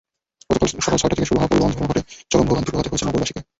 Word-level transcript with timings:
গতকাল 0.49 0.67
সকাল 0.77 0.97
ছয়টা 0.99 1.09
থেকে 1.11 1.27
শুরু 1.29 1.37
হওয়া 1.39 1.51
পরিবহন 1.51 1.71
ধর্মঘটে 1.73 2.01
চরম 2.31 2.45
ভোগান্তি 2.47 2.69
পোহাতে 2.71 2.89
হয়েছে 2.89 3.05
নগরবাসীকে। 3.07 3.41